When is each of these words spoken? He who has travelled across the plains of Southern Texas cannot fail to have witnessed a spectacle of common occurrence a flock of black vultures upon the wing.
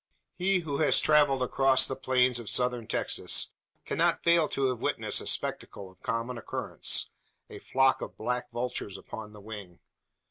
He 0.33 0.61
who 0.61 0.79
has 0.79 0.99
travelled 0.99 1.43
across 1.43 1.87
the 1.87 1.95
plains 1.95 2.39
of 2.39 2.49
Southern 2.49 2.87
Texas 2.87 3.51
cannot 3.85 4.23
fail 4.23 4.49
to 4.49 4.69
have 4.69 4.79
witnessed 4.79 5.21
a 5.21 5.27
spectacle 5.27 5.91
of 5.91 6.01
common 6.01 6.39
occurrence 6.39 7.11
a 7.51 7.59
flock 7.59 8.01
of 8.01 8.17
black 8.17 8.49
vultures 8.51 8.97
upon 8.97 9.31
the 9.33 9.41
wing. 9.41 9.77